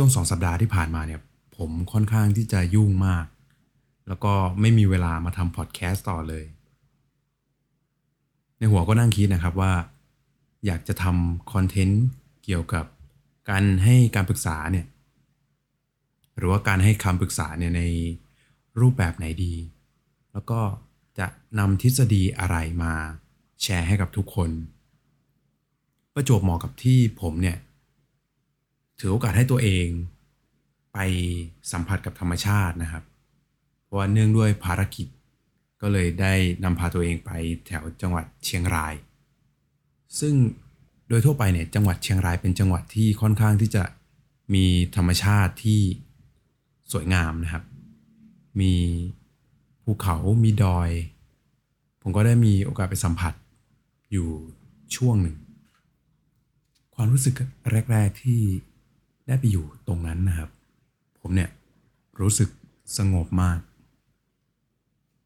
[0.00, 1.20] ช่วงสองสัปดาห์ที่ผ่านมาเนี่ย
[1.56, 3.26] ผมค่อนข้างที่จะยุ่งมาก
[4.08, 6.44] แล้วก็ไม่มีเวลามาทำพอดแคสต์ต่อเลย
[8.58, 9.72] ในหัวก็นั่งคิดนะครับว่า
[10.66, 12.04] อยากจะทำคอนเทนต์
[12.44, 12.84] เกี่ยวกับ
[13.50, 14.86] การให้การปรึกษาเนี่ย
[16.36, 17.82] หรือว่าการให้คำปรึกษาเนี่ยใน
[18.80, 19.54] รูปแบบไหนดี
[20.32, 20.60] แล้วก็
[21.18, 21.26] จะ
[21.58, 22.94] นำทฤษฎีอะไรมา
[23.62, 24.50] แชร์ให้กับทุกคน
[26.14, 27.58] ประจวบเหมาะกับที่ผมเนี่ย
[28.98, 29.86] ถือโอกาสให้ตัวเอง
[30.92, 30.98] ไป
[31.72, 33.04] สัมผัสกับธรรมชาตินะครับ
[33.82, 35.06] เพราะว่าเนื่องด้วยภารกิจ
[35.80, 36.34] ก็เลยได้
[36.64, 37.30] นำพาตัวเองไป
[37.66, 38.94] แถวจังหวัดเชียงราย
[40.20, 40.34] ซึ่ง
[41.08, 43.84] โดยทั่วไปเนี่ยจังหวัดเชียงรายเป็นจังหวัดที่ค่อนข้างที่จะ
[44.54, 44.64] มี
[44.96, 45.80] ธรรมชาติที่
[46.92, 47.64] สวยงามนะครับ
[48.60, 48.74] มี
[49.84, 50.90] ภูเขา มีดอย
[52.02, 53.34] ผมก็ได้มีโอกาสไปสัมผัส
[54.12, 54.28] อยู่
[54.96, 55.36] ช่วงหนึ่ง
[56.94, 57.34] ความรู้สึก
[57.90, 58.40] แรก ๆที่
[59.28, 60.50] ได้ไปอยู่ตรงนั้นนะครับ
[61.20, 61.50] ผมเนี่ย
[62.20, 62.48] รู้สึก
[62.98, 63.58] สงบมาก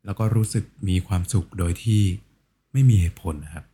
[0.04, 2.02] แล้วก็รู้สึกมีความสุขโดยที่
[2.72, 3.66] ไม่มีเหตุผลนะครับ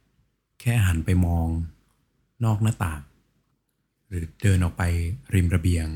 [0.60, 1.48] แค่หันไปมอง
[2.44, 3.02] นอกหน้าต่าง
[4.08, 4.82] หรือเดินออกไป
[5.34, 5.86] ริมระเบียง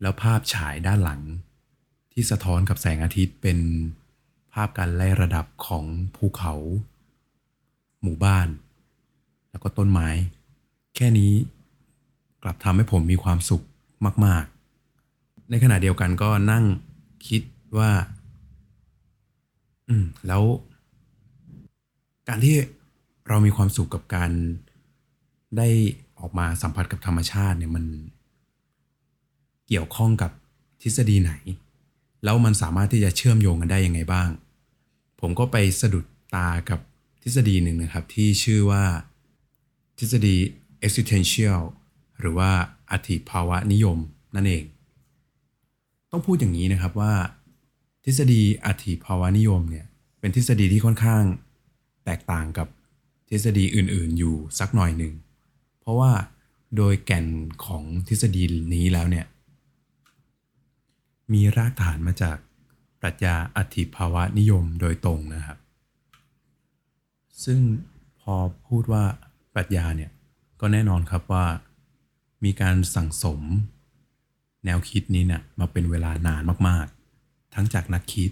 [0.00, 1.22] แล้วภาพฉายด้านหลัง
[2.12, 3.58] ที่สะท้อนกับแสงอาทิตย์เป็น
[4.52, 5.84] ภาพการไล่ระดับของ
[6.16, 6.54] ภูเขา
[8.02, 8.48] หมู่บ้าน
[9.50, 10.08] แล้วก็ต้นไม้
[10.96, 11.32] แค่นี้
[12.42, 13.64] กลับทำให้ผมมีความสุข
[14.24, 14.44] มาก
[14.96, 16.64] ๆ ในขณะเดียวกันก็นั่ง
[17.28, 17.42] คิด
[17.78, 17.90] ว่า
[19.88, 20.42] อืม แล้ว
[22.28, 22.56] การที่
[23.28, 24.30] เรามีความสุขกับการ
[25.56, 25.68] ได้
[26.20, 27.84] ออกมาสัมผัสกับธรรมชาติเนี่ยมัน
[29.68, 30.30] เกี่ยวข้องกับ
[30.82, 31.32] ทฤษฎีไหน
[32.24, 34.28] แล้วมันสามารถที่จะเชื่อมโยงกันได้ยังไงบ้าง
[35.20, 36.80] ผมก็ไปสะดุดตากับ
[37.22, 38.84] ทฤษฎีหนึ่งนะครับ ที่ชื่อว่า
[39.98, 40.36] ทฤษฎี
[40.86, 41.60] existential
[42.20, 42.50] หรือว่า
[42.92, 43.98] อธิภาวะนิยม
[44.34, 44.64] นั่นเอง
[46.10, 47.12] ต้องพูดอย่างนี้นะครับว่า
[48.04, 49.86] ทฤษฎีอธิภาวะนิยมเนี่ย
[50.20, 51.22] เป็นทฤษฎีที่ค่อนข้าง
[52.04, 52.68] แตกต่างกับ
[53.28, 55.14] ทฤษฎีอื่นๆ อยู่สักหน่อยหนึ่ง
[55.80, 56.12] เพราะว่า
[56.76, 57.26] โดยแก่น
[57.64, 58.42] ของทฤษฎี
[58.74, 59.26] นี้แล้วเนี่ย
[61.32, 62.36] มีรากฐานมาจาก
[63.00, 65.58] ปรัชญาอธิภาวะนิยมโดยตรงนะครับ
[67.44, 67.60] ซึ่ง
[68.20, 68.34] พอ
[68.68, 69.04] พูดว่า
[69.54, 70.10] ปรัชญาเนี่ย
[70.60, 71.44] ก็แน่นอนครับว่า
[72.44, 73.40] มีการสั่งสม
[74.64, 78.30] แนวคิดนี้เนี่ยมาเป็นเวลานานมากๆ ทั้งจากนักคิด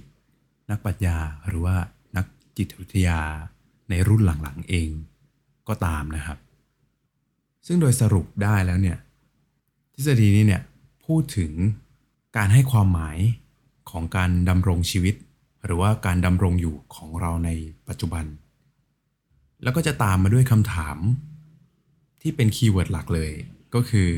[0.71, 1.77] นักปรัชญาหรือว่า
[2.17, 3.21] นักจิตวิทยา
[3.89, 4.91] ในรุ่นหลังๆเอง
[5.69, 6.39] ก็ตามนะครับ
[7.67, 8.99] ซึ่งโดยสรุปได้แล้วเนี่ย
[9.95, 10.63] ทฤษฎีนี้เนี่ย
[11.07, 11.53] พูดถึง
[12.37, 13.19] การให้ความหมาย
[13.91, 15.15] ของการดำรงชีวิต
[15.65, 17.51] หรือว่าการดำรงอยู่ของเราใน
[17.89, 18.25] ปัจจุบัน
[19.63, 20.97] แล้วก็จะตามมาด้วยคำถาม
[22.23, 23.33] ที่เป็นคีย์เวิร์ดหลักเลย
[23.77, 24.11] ก็คือ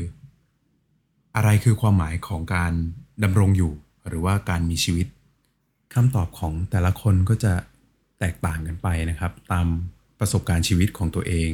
[1.35, 2.73] อะไรคือความหมายของการ
[3.23, 3.73] ดำรงอยู่
[4.07, 5.07] หรือว่าการมีชีวิต
[5.93, 7.53] คำตอบของแต่ละคนก็จะ
[8.19, 9.67] แตกต่างกันไปนะครับ ตาม
[10.19, 11.51] ประสบการณ์ชีวิตของตัวเอง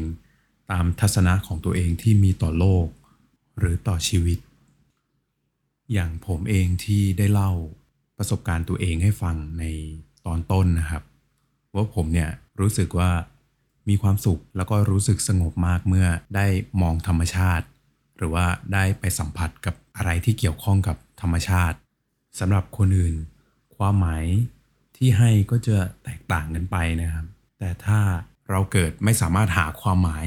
[0.72, 2.88] ตามทัศนะของตัวเองที่มีต่อโลก
[3.60, 4.40] หรือต่อชีวิต
[5.94, 7.52] อย่างผมเองที่ได้เล่า
[8.18, 9.64] ประสบการณ์ตัวเองให้ฟังใน
[10.26, 11.04] ตอนต้นนะครับ
[11.76, 12.30] ว่าผมเนี่ย
[12.60, 13.12] รู้สึกว่า
[13.90, 16.46] มีความสุขแล้วก็รู้สึกสงบมากเมื่อได้
[16.82, 17.66] มองธรรมชาติ
[18.18, 21.78] หรือว่าได้ไปสัมผัสกับอะไรที่เกี่ยวข้องกับธรรมชาติ
[22.40, 23.16] สำหรับคนอื่น
[23.76, 24.26] ความหมาย
[24.98, 27.26] ที่ให้ก็จะแตกต่างกันไปนะครับ
[27.60, 28.00] แต่ถ้า
[28.50, 30.26] เราเกิดไม่สามารถหาความหมาย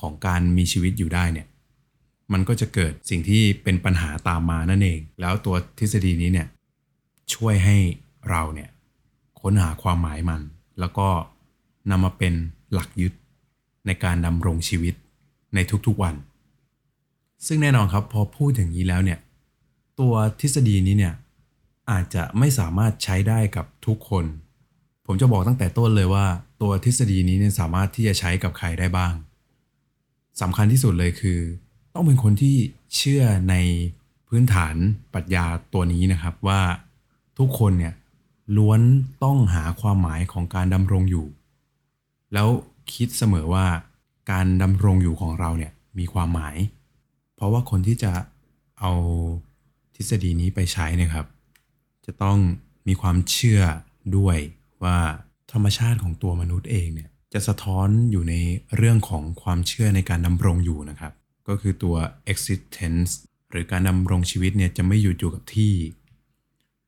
[0.00, 1.46] ของการมีชีวิตอยู่ได้เนี่ย
[2.32, 6.48] มันก็จะเกิดสิ่งที่เป็นปัญหาตามมานั่นเอง แล้วตัวทฤษฎีนี้เนี่ย
[7.34, 7.76] ช่วยให้
[8.30, 8.70] เราเนี่ย
[9.40, 10.40] ค้นหาความหมายมัน
[10.80, 11.08] แล้วก็
[11.90, 12.34] นำมาเป็น
[12.72, 13.12] หลักยึด
[13.86, 14.94] ในการดำรงชีวิต
[15.54, 16.14] ในทุกๆวัน
[17.46, 19.18] ซึ่งแน่นอนครับพอพูดอย่างนี้แล้วเนี่ย
[20.00, 21.14] ตัวทฤษฎีนี้เนี่ย
[21.90, 24.24] อาจจะไม่สามารถใช้ได้กับทุกคน
[25.06, 26.26] ผมจะบอกตั้งแต่ต้นเลยว่า
[26.62, 29.14] ตัวทฤษฎีนี้เนี่ยสามารถที่จะใช้กับใครได้บ้าง
[30.40, 31.40] สำคัญที่สุดเลยคือ
[31.94, 32.56] ต้องเป็นคนที่
[32.96, 33.54] เชื่อใน
[34.28, 34.74] พื้นฐาน
[35.14, 36.60] ปรัชญาตัวนี้นะครับว่า
[37.38, 37.94] ทุกคนเนี่ย
[38.56, 38.80] ล้วน
[39.24, 41.26] ต้องหาความหมายของการดำรงอยู่
[42.32, 42.48] แล้ว
[42.94, 43.66] คิดเสมอว่า
[44.30, 46.56] การดำรงอยู่ของเราเนี่ยมีความหมาย
[47.36, 48.12] เพราะว่าคนที่จะ
[48.80, 48.92] เอา
[49.94, 51.26] ทฤษฎีนี้ไปใช้นะครับ
[52.06, 52.38] จะต้อง
[52.88, 53.62] มีความเชื่อ
[54.16, 54.38] ด้วย
[54.84, 54.98] ว่า
[55.52, 58.34] ธรรมชาติของตัวมนุษย์เองเนี่ยจะสะท้อนอยู่ใน
[58.76, 61.12] เรื่องของความเชื่อในการดำรงอยู่นะครับ
[61.48, 61.96] ก็คือตัว
[62.32, 63.10] existence
[63.50, 65.72] หรือการดำรงชีวิตเนี่ยจะไม่หยุดอยู่กับที่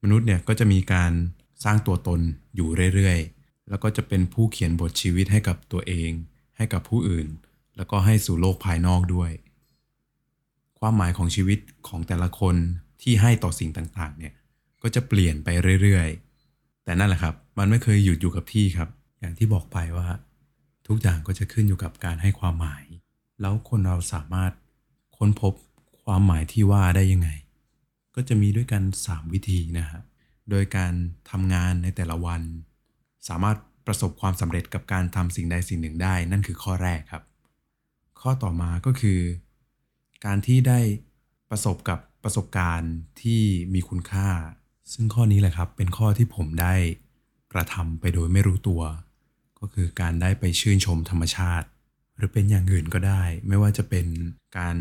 [0.03, 1.13] มนุษย์เนี่ยก็จะมีการ
[1.65, 2.21] สร้างตัวตน
[2.57, 6.11] อยู่เรื่อยๆ แล้วก็จะเป็นผู้เขียนบทชีวิตให้กับตัวเอง
[6.57, 7.29] ให้กับผู้อื่น
[7.77, 9.31] แล้วก็ให้สู่โลกภายนอกด้วย
[10.79, 11.59] ความหมายของชีวิต
[11.89, 12.57] ของแต่ละคน
[13.03, 14.35] ที่ให้ต่อสิ่งต่างๆเนี่ย
[14.83, 15.49] ก็จะเปลี่ยนไป
[15.83, 18.89] เรื่อยๆ แต่นั่นแหละครับ มันไม่เคยหยุดอยู่กับที่ครับ
[19.21, 20.09] อย่างที่บอกไปว่า
[20.87, 22.85] ทุกอย่างก็จะขึ้นอยู่กับการให้ความหมาย
[23.41, 24.53] แล้วคนเราสามารถ
[25.17, 25.53] ค้นพบ
[26.05, 27.31] ความหมายที่ว่าได้ยังไง
[28.15, 30.01] ก็จะมีด้วยกัน 3 วิธีนะฮะ
[30.51, 30.93] โดยการ
[31.31, 32.43] ทำงานในแต่ละวัน
[33.29, 33.57] สามารถ
[33.87, 37.25] ประสบความสำเร็จกับการทำสิ่งใดสิ่งหนึ่งได้ นั่นคือข้อแรกครับ
[38.21, 39.19] ข้อต่อมาก็คือ
[40.27, 40.81] การที่ได้
[41.51, 43.43] ประสบกับประสบการณ์ที่
[43.75, 44.29] มีคุณค่า
[44.93, 46.75] ซึ่งข้อนี้แหละครับเป็นข้อที่ผมได้
[47.53, 48.83] กระทำไปโดยไม่รู้ตัว
[49.61, 51.67] ก็คือการได้ไปชื่นชมธรรมชาติ
[52.17, 54.07] หรือเป็นอย่างอื่นก็ได้ ไม่ว่าจะเป็น
[54.59, 54.77] การ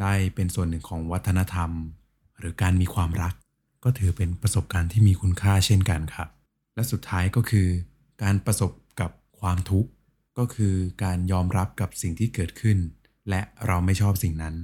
[0.00, 1.70] ได้เป็นส่วนหนึ่งของวัฒนธรรม
[2.38, 3.34] หรือการมีความรัก
[3.84, 6.28] ก็ถือเป็นประสบการณ์ที่มีคุณค่าเช่นกันครับ
[6.74, 7.68] และสุดท้ายก็คือ
[8.22, 9.10] การประสบกับ
[9.40, 9.90] ความทุกข์
[10.38, 10.74] ก็คือ
[11.04, 12.78] การยอมรับกับสิ่งที่เกิดขึ้น
[13.28, 14.54] และเราไม่ชอบสิ่งนั้น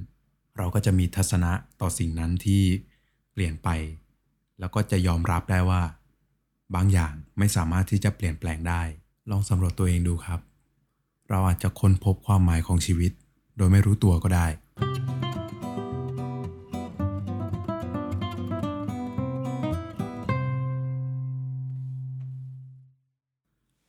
[0.57, 2.63] เราก็จะมีทัศนะต่อสิ่งนั้นที่
[3.33, 3.69] เปลี่ยนไป
[4.59, 5.81] แล้วก็จะยอมรับได้ว่า
[6.75, 8.81] บางอย่างไม่สามารถที่จะเปลี่ยนแปลงได้
[9.29, 10.39] ลองสำรวจตัวเองดูครับ
[11.29, 13.11] เราอาจจะค้นพบความหมายของชีวิต
[13.57, 14.47] โดยไม่รู้ตัวก็ได้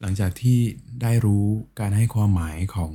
[0.00, 0.58] หลังจากที่
[1.02, 1.44] ได้รู้
[1.80, 2.92] การให้ความหมายของ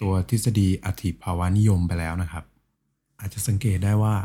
[0.00, 2.44] ตัวทฤษฎีอัตถิภาวนิยมไปแล้วนะครับ
[3.22, 4.16] อาจจะสังเกตได้ว่า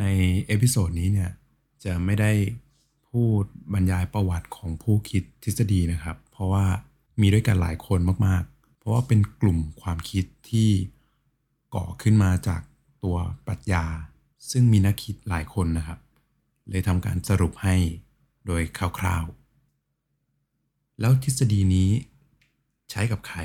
[0.00, 0.04] ใน
[0.46, 1.30] episode นี้เนี่ย
[1.84, 2.32] จะไม่ได้
[3.10, 3.42] พูด
[3.72, 6.66] บรรยายประวัติของผู้คิดทฤษฎีนะครับ เพราะว่า
[7.20, 10.70] มีด้วยกันหลายคนมากๆ เพราะว่าเป็นกลุ่มความคิดที่
[11.74, 12.62] ก่อขึ้นมาจาก
[13.04, 13.16] ตัว
[13.46, 13.84] ปรัชญา
[14.50, 15.98] ซึ่งมีนักคิดหลายคนนะครับ
[16.70, 17.76] เลยทำการสรุปให้
[18.46, 18.62] โดย
[18.98, 21.90] คร่าวๆ แล้วทฤษฎีนี้
[22.90, 23.38] ใช้กับใคร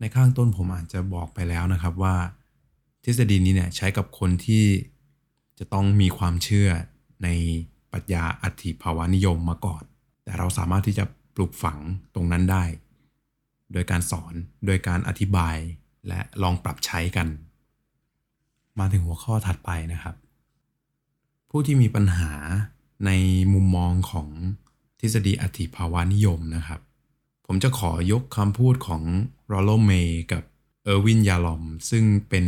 [0.00, 2.16] ในข้างต้นผมอาจจะบอกไปแล้วนะครับว่า
[3.04, 4.64] ทฤษฎีนี้เนี่ยใช้กับคนที่
[5.58, 6.68] จะต้องมีความเชื่อ
[7.24, 7.28] ใน
[7.92, 9.82] ปรัชญาอัติภาวานิยมมาก่อน
[10.24, 11.04] แต่เราสามารถที่จะ
[11.34, 11.78] ปลูกฝัง
[12.14, 12.64] ตรงนั้นได้
[13.72, 14.34] โดยการสอน
[14.66, 15.56] โดยการอธิบาย
[16.08, 17.28] และลองปรับใช้กัน
[18.78, 20.14] มาถึงหัวข้อถัดไปนะครับ
[21.50, 22.32] ผู้ที่มีปัญหา
[23.06, 23.10] ใน
[23.52, 24.28] มุมมองของ
[25.00, 26.80] ทฤษฎีอธิภาวานิยมนะครับ
[27.46, 29.02] ผมจะขอยกคำพูดของ
[29.46, 30.42] โรโลเมย์กับ
[30.84, 32.46] เออร์วินยาลอม ซึ่งเป็น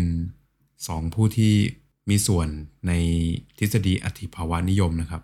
[0.86, 1.54] สองผู้ที่
[2.08, 2.48] มีส่วน
[2.86, 2.92] ใน
[3.58, 5.22] ทฤษฎีอธิภาวานิยมนะครับ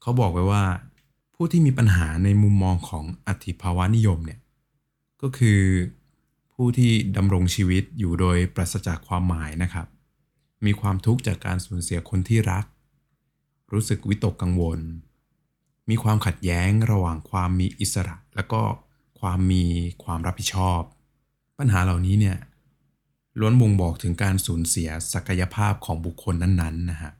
[0.00, 0.64] เขาบอกไว้ว่า
[1.34, 4.40] ผู้ที่มีปัญหาในมุมมองของอธิภาวานิยมเนี่ย
[5.22, 5.60] ก็คือ
[6.54, 9.86] ผู้ที่ดำรงชีวิตอยู่โดยปราศจากความหมายนะครับ
[10.66, 12.64] มีความทุกข์จากการสูญเสียคนที่รัก
[13.72, 14.80] รู้สึกวิตกกังวล
[15.88, 18.62] มีความขัดแย้งระหว่างความมีอิสระ และก็
[19.20, 19.64] ความมี
[20.04, 20.80] ความรับผิดชอบ
[21.58, 22.38] ปัญหาเหล่านี้เนี่ย
[23.38, 27.12] ล้วนบ่งบอกถึงการสูญเสียศักยภาพของบุคคลนั้นๆนะฮะ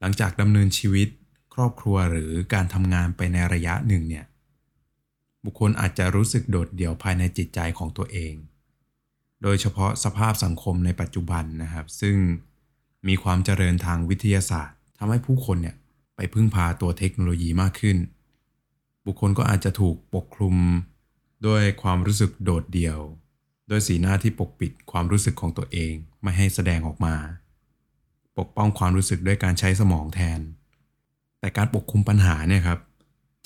[0.00, 1.08] หลังจากดำเนินชีวิต
[1.54, 4.24] ครอบครัวหรือการทำงานไปในระยะหนึ่งเนี่ย
[5.44, 8.34] บุคคลอาจจะรู้สึกโดดเดี่ยวภายในจิตใจของตัวเอง
[9.42, 12.16] โดยเฉพาะสภาพสังคมในปัจจุบันนะครับ ซึ่ง
[13.08, 15.76] มีความเจริญทางวิทยาศาสตร์ทำให้ผู้คนเนี่ย
[16.16, 17.98] ไปพึ่งพาตัวเทคโนโลยีมากขึ้น
[19.06, 20.56] บุคคลก็อาจจะถูกปกคลุม
[21.46, 22.98] ด้วยความรู้สึกโดดเดี่ยว
[23.68, 27.14] โดยสีหน้าที่ปกปิดความรู้สึกของตัวเองไม่ให้แสดงออกมา
[28.38, 30.40] ปกป้องความรู้สึกด้วยการใช้สมองแทน
[31.40, 32.78] แต่การปกคุมปัญหาเนี่ยครับ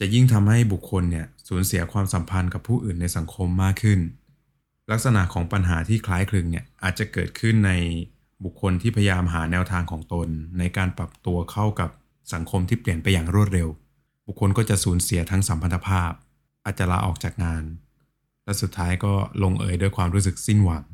[0.00, 4.00] จะยิ่งทำให้บุคคลเนี่ยสูญเสียความสัมพันธ์กับผู้อื่นในสังคมมากขึ้น
[4.90, 7.72] ลักษณะของปัญหาที่คล้ายคลึงเนี่ยอาจจะเกิดขึ้นใน
[8.44, 11.90] บุคคลที่พยายามหาแนวทางของตน ในการปรับตัวเข้ากับ
[12.32, 13.68] สังคมที่เปลี่ยนไปอย่างรวดเร็ว
[14.26, 16.12] บุคคลก็จะสูญเสียทั้งสัมพันธภาพ
[16.64, 17.62] อาจจะลาออกจากงาน
[18.48, 19.12] และสุดท้ายก็
[19.42, 20.84] ลงเอยด้วยความรู้สึกสิ้นหวัง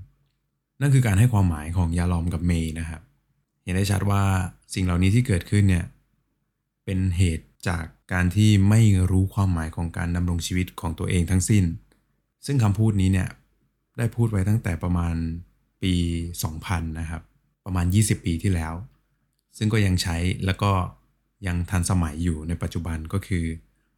[0.81, 3.03] นั่นคือการให้ความหมายของยาลอมกับเมย์นะครับ
[3.63, 4.23] เห็นได้ชัดว่า
[4.75, 5.85] สิ่งเหล่านี้ที่เกิดขึ้นเนี่ย
[6.85, 8.81] เป็นเหตุจากการที่ไม่
[9.11, 11.65] รู้ความหมายของการดำรงชีวิตของตัวเองทั้งสิ้น
[12.47, 13.29] ซึ่งคำพูดนี้เนี่ย
[13.99, 15.15] ได้พูดไว้ตั้งแต่ประมาณ
[15.83, 15.95] ปี
[16.47, 17.23] 2000 นะครับ
[17.65, 18.75] ประมาณ 20 ปีที่แล้ว
[19.59, 20.73] ซึ่งก็ยังใช้แล้วก็
[21.47, 23.45] ยังทันสมัยอยู่ในปัจจุบันก็คือ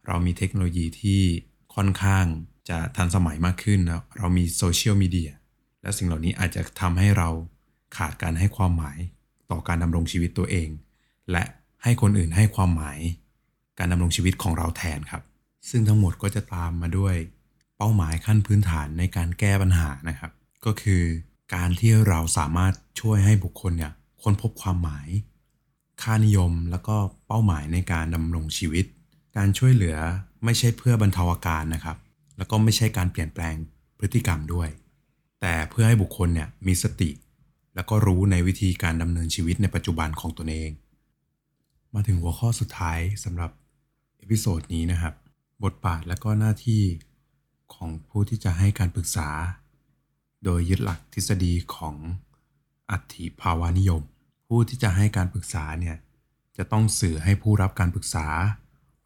[0.07, 1.21] เรามีเทคโนโลยีที่
[1.75, 2.25] ค่อนข้าง
[2.69, 5.31] จะทันสมัยมากขึ้นนะเรามีโซเชียลมีเดีย
[5.81, 7.29] และสิ่งเหล่านี้อาจจะทำให้เรา
[7.97, 8.97] ขาดการให้ความหมาย
[9.51, 10.69] ต่อการดำรงชีวิตตัวเอง
[11.31, 11.43] และ
[11.83, 12.99] ให้คนอื่นให้ความหมาย
[13.79, 15.23] การดำรงชีวิตของเราแทนครับ
[15.69, 17.15] ซึ่งทั้งหมดก็จะตามมาด้วย
[17.77, 20.31] เป้าหมายขั้นพื้นฐานในการแก้ปัญหานะครับ
[20.65, 21.03] ก็คือ
[21.55, 23.93] การที่เราสามารถช่วยให้บุคคลเนี่ย
[24.23, 25.07] ค้นพบความหมาย
[26.01, 26.95] ค่านิยมแล้วก็
[27.27, 28.85] เป้าหมายในการดำรงชีวิต
[29.37, 29.97] การช่วยเหลือ
[30.43, 31.97] ไม่ใช่เพื่อบรรเทาอาการนะครับ
[32.37, 33.55] แล้วก็ไม่ใช่การเปลี่ยนแปลง
[33.99, 34.69] พฤติกรรมด้วย
[35.41, 37.09] แต่เพื่อให้บุคคลเนี่ยมีสติ
[37.75, 40.71] แล้วก็รู้ในวิธีการดำเนินชีวิตในปัจจุบันของตนเอง
[41.93, 43.51] มาถึงหัวข้อสุดท้ายสำหรับ
[44.17, 45.13] episode นี้นะครับ
[45.63, 46.83] บทบาทและก็หน้าที่
[47.73, 49.29] ของผู้ที่จะให้การปรึกษา
[50.43, 51.95] โดยยึดหลักทฤษฎีของ
[52.91, 54.01] อัตถิภาวนิยม
[54.47, 55.97] ผู้ที่จะให้การปรึกษาเนี่ย
[56.57, 58.27] จะต้องสื่อให้ผู้รับการปรึกษา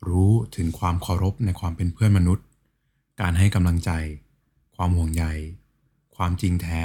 [0.07, 2.45] รู้ถึงความเคารพในความเป็นเพื่อนมนุษย์
[3.21, 3.91] การให้กำลังใจ
[4.75, 5.25] ความห่วงใย
[6.15, 6.83] ความจริงแท้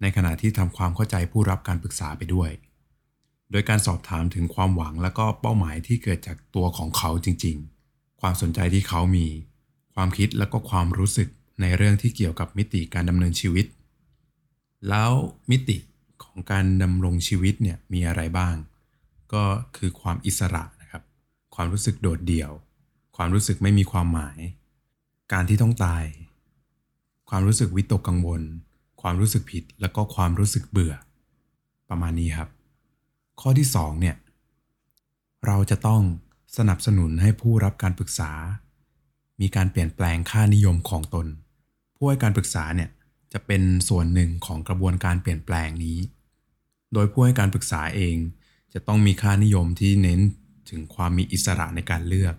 [0.00, 2.50] ในขณะที่ทำความเข้าใจผู้รับการปรึกษาไปด้วย
[3.50, 7.56] โดยการสอบถามถึงความหวังและก็เป้าหมายที่เกิดจากตัวของเขาจริง
[7.88, 9.26] ๆ ความสนใจที่เขามี
[9.94, 11.28] ความคิดและก็ความรู้สึก
[11.60, 13.66] ในเรื่องที่เกี่ยวกับมิติการดำเนินชีวิต
[14.88, 15.10] แล้ว
[15.50, 15.76] มิติ
[16.24, 18.54] ของการดำรงชีวิตเนี่ยมีอะไรบ้าง
[19.32, 19.44] ก็
[19.76, 21.02] คือความอิสระนะครับ
[21.54, 22.50] ความรู้สึกโดดเดี่ยว
[23.16, 24.38] ความรู้สึกไม่มีความหมาย
[25.34, 26.04] การที่ต้องตาย
[27.28, 28.42] ความรู้สึกวิตกกังวล
[29.00, 30.94] ความรู้สึกผิดแล้วก็ความรู้สึกเบื่อ
[31.88, 32.48] ประมาณนี้ครับ
[33.40, 34.16] ข้อที่2เนี่ย
[35.46, 36.02] เราจะต้อง
[36.56, 38.30] สนับสนุนให้ผู้รับการปรึกษา
[39.40, 41.26] มีการเปลี่ยนแปลงค่านิยมของตน
[41.96, 42.90] ผู้ให้การปรึกษาเนี่ย
[43.32, 45.98] จะเป็นส่วนหนึ่งของกระบวนการเปลี่ยนแปลงนี้
[46.92, 48.16] โดยผู้ให้การปรึกษาเอง
[48.74, 50.20] จะต้องมีค่านิยมที่เน้น
[50.70, 52.34] ถึงความมีอิสระในการเลือก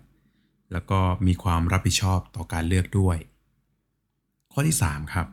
[0.71, 3.17] แล้วก็มีความรับผิดชอบต่อการเลือกด้วย
[4.51, 5.27] ข้อที่ 3 ครับ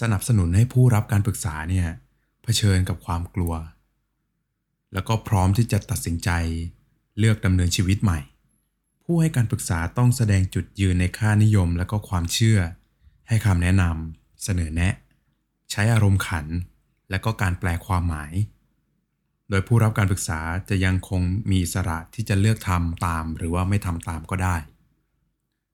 [0.00, 1.86] สนับสนุนให้ผู้รับการปรึกษาเนี่ย
[2.42, 3.54] เผชิญกับความกลัว
[4.92, 6.30] แล้วก็พร้อมที่จะตัดสินใจ
[7.18, 8.20] เลือกดำเนินชีวิตใหม่
[9.04, 12.58] ผู้ให้การปรึกษาต้องแสดงจุดยืนในค่านิยมและก็ความเชื่อ
[13.28, 14.94] ให้คำแนะนำเสนอแนะ
[15.70, 16.46] ใช้อารมณ์ขัน
[17.10, 18.32] และก็การแปลความหมาย
[19.50, 24.56] โดยผู้รับการปรึกษาจะยังคงมีอิสระที่จะเลือกทำตามหรือว่าไม่ทำตามก็ได้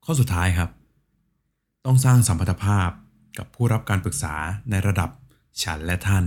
[0.05, 0.71] ข้อสุดท้ายครับ
[1.87, 2.91] ต้องสร้างสัมพันธภาพ
[3.39, 4.35] กับผู้รับการปรึกษา
[4.71, 5.11] ในระดับ
[5.63, 6.25] ฉันและท่าน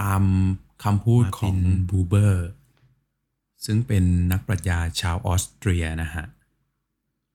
[0.00, 0.22] ตาม
[0.84, 1.56] คำพูดของ
[1.88, 2.48] บูเบอร์
[3.64, 6.26] ซึ่งเป็นนักปรัชญาชาวออสเตรียนะฮะ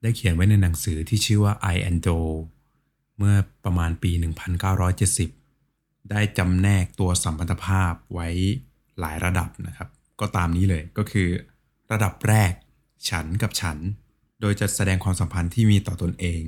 [0.01, 2.20] ได้เขียนไว้ในหนังสือที่ชื่อว่า I and Do
[3.17, 4.12] เมื่อประมาณปี
[4.86, 5.44] 1970
[6.12, 8.27] ได้จำแนกตัวสัมพันธภาพไว้
[9.00, 11.27] หลายระดับนะครับ ก็ตามนี้เลยก็คือ
[11.91, 12.51] ระดับแรก
[13.09, 13.77] ฉันกับฉัน
[14.41, 16.43] โดยจะแสดงความสัมพันธ์ที่มีต่อตนเอง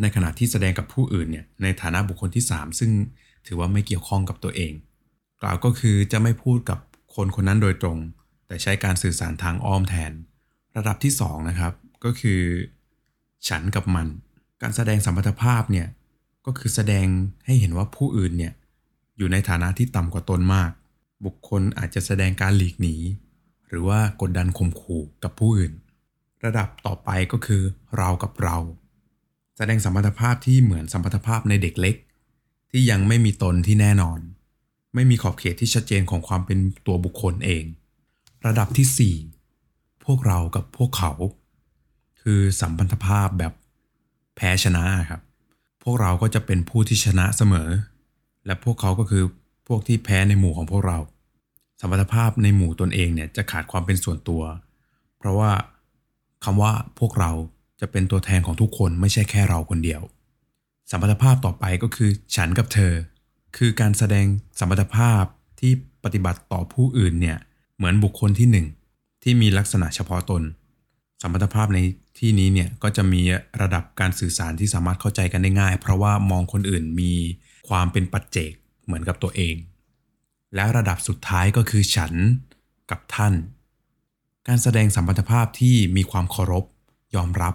[0.00, 2.90] ในขณะที่แสดงกับผู้อื่นเนี่ยในฐานะบุคคลที่ 3 ซึ่ง
[3.46, 4.72] ถือว่าไม่เกี่ยวข้องกับตัวเอง
[5.42, 6.78] กล่าวก็คือจะไม่พูดกับ
[7.14, 7.98] คนคนนั้นโดยตรง
[8.46, 10.12] แต่ใช้การสื่อสารทางอ้อมแทน
[10.76, 11.72] ระดับที่2นะครับ
[12.04, 12.40] ก็คือ
[13.48, 14.06] ฉันกับมัน
[14.62, 15.88] การแสดงสัมพันธภาพเนี่ย
[16.46, 17.06] ก็คือแสดง
[17.46, 18.52] ให้เห็นว่าผู้อื่นเนี่ย
[19.18, 20.70] อยู่ในฐานะที่ต่ำกว่าตนมาก
[21.24, 22.96] บุคคลอาจจะแสดงการหลีกหนี
[23.68, 25.72] หรือว่ากดดันข่มขู่กับผู้อื่น
[26.44, 27.62] ระดับต่อไปก็คือ
[27.96, 28.56] เรากับเรา
[29.56, 31.96] แสดงสัมพันธภาพที่เหมือนสัมพันธภาพในเด็กเล็ก
[32.70, 34.18] ที่ยังไม่มีตนที่แน่นอน
[34.94, 37.64] ไม่มีขอบเขตที่ชัดเจนของความเป็นตัวบุคคลเอง
[38.46, 39.14] ระดับที่
[39.62, 41.12] 4 พวกเรากับพวกเขา
[42.22, 43.52] คือสัมพันธภาพแบบ
[44.36, 45.20] แพ้ชนะครับ
[45.82, 47.68] พวกเราก็จะเป็นผู้ที่ชนะเสมอ
[48.46, 49.24] และพวกเขาก็คือ
[49.68, 50.98] พวกที่แพ้ในหมู่ของพวกเรา
[51.80, 54.42] สัมพันภาพในหมู่ตนเองเนี่ยจะขาดความเป็นส่วนตัว
[55.18, 55.50] เพราะว่า
[56.44, 57.32] คำว่าพวกเรา
[57.80, 60.02] จะเป็นตัวแทนของทุกคนไม่ใช่แค่เราคนเดียว
[60.90, 62.92] สัมพันภาพต่อไปก็คือฉันกับเธอ
[63.56, 64.26] คือการแสดง
[64.58, 65.22] สัมพันภาพ
[65.60, 65.72] ที่
[66.04, 67.38] ปฏิบัติต่อผู้อื่นเนี่ย
[67.76, 68.66] เหมือนบุคคลที่หนึ่ง
[69.22, 70.42] ที่มีลักษณะเฉพาะตน
[71.22, 71.78] สัมพันภาพใน
[72.18, 73.20] ที่นี้เนี่ยก็จะมี
[73.60, 77.12] ระดับการสื่อสารที่สามารถเข้าใจกันได้ง่าย เพราะว่ามองคนอื่นมี
[77.68, 78.52] ความเป็นปัจเจก
[78.84, 79.56] เหมือนกับตัวเอง
[80.54, 82.14] และระดับสุดท้ายก็คือฉัน
[82.90, 83.34] กับท่าน
[84.48, 86.64] การแสดงสัมพันธภาพที่มีความเคารพ
[87.14, 87.54] ยอมรับ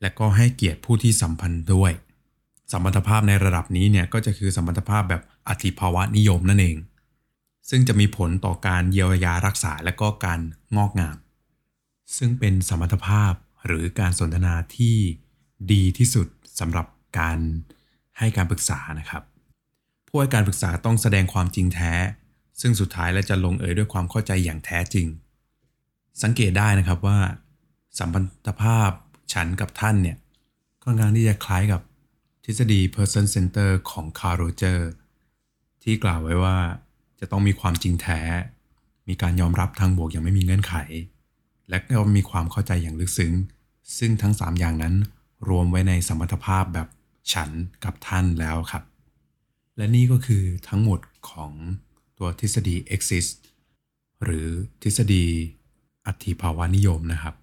[0.00, 1.92] และก็ให้เกียรติผู้ที่สัมพันธ์ด้วย
[2.72, 6.76] สัมพันธภาพในระดับนี้เนี่ยก็จะคือสัมพันธภาพแบบอธิภาวะนิยมนั่นเอง
[7.70, 10.40] ซึ่งจะมีผลต่อการเยียวยารักษาและก็การ
[10.76, 11.16] งอกงาม
[12.16, 13.32] ซึ่งเป็นสมรรถภาพ
[13.66, 14.96] หรือการสนทนาที่
[15.72, 16.26] ดีที่สุด
[16.60, 16.86] สำหรับ
[17.18, 17.38] การ
[18.18, 19.22] ให้การปรึกษานะครับ
[20.08, 21.92] ผู้ให้การปรึกษาต้องแสดงความจริงแท้
[22.60, 25.06] ซึ่งสุดท้ายและจะลงเอยด้วยความเข้าใจอย่างแท้จริง
[26.22, 27.18] สังเกตได้นะครับว่า
[27.98, 28.90] สัมพันธภาพ
[29.32, 30.16] ฉันกับท่านเนี่ย
[30.84, 31.80] ค่อนข้างที่จะคล้ายกับ
[32.44, 34.90] ทฤษฎี person center ของคาร์โรเจอร์
[35.82, 36.56] ที่กล่าวไว้ว่า
[37.20, 38.20] จะต้องมีความจริงแท้
[39.08, 40.74] มีการยอมรับทางบวกอย่างไม่มีเงื่อนไข
[41.70, 43.32] และก็มีความเข้าใจอย่างลึกซึ้ง
[43.98, 44.94] ซึ่งทั้ง 3 อย่างนั้น
[45.48, 46.88] รวมไว้ในสมรรถภาพแบบ
[47.32, 47.50] ฉัน
[47.84, 48.82] กับท่านแล้วครับ
[49.78, 51.52] และนี่ก็คือทั้งหมดของ
[52.18, 53.32] ตัวทฤษฎี exist
[54.24, 54.46] หรือ
[54.82, 55.24] ทฤษฎี
[56.06, 57.34] อัติภาวานิยมนะครับ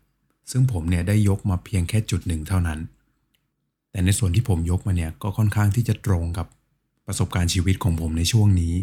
[0.51, 2.79] ซึ่งผมเนี่ยได้ยกมาเพียงแค่จุดหนึ่งเท่านั้น
[3.91, 6.47] แต่ในส่วนที่ผมยกมาเนี่ยก็ค่อนข้างที่จะตรงกับ
[7.05, 8.75] ประสบการณ์ชีวิตของผมในช่วงนี้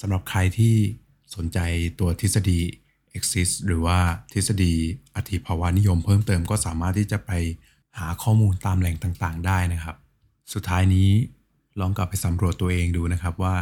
[0.00, 0.74] สำหรับใครที่
[1.36, 1.58] สนใจ
[2.00, 2.58] ตัวทฤษฎี
[3.16, 3.98] exist หรือว่า
[4.32, 4.72] ทฤษฎี
[5.16, 7.30] อธิภาวะนิยมเพิ่มเติมก็สามารถที่จะไป
[7.98, 9.96] หาข้อมูลตามแหล่งต่างๆ ได้นะครับ
[10.52, 11.08] สุดท้ายนี้
[11.80, 13.56] ลองกลับไปสำรวจตัวเองดูนะครับว่า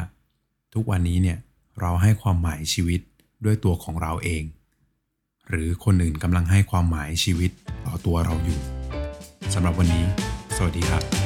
[0.74, 1.38] ทุกวันนี้เนี่ย
[1.80, 3.00] เราให้ความหมายชีวิต
[3.44, 4.44] ด้วยตัวของเราเอง
[5.48, 7.50] หรือคนอื่นกำลังให้ความหมายชีวิต
[7.86, 8.60] ต่อตัวเราอยู่
[9.54, 10.04] สำหรับวันนี้
[10.56, 11.21] สวัสดีครับ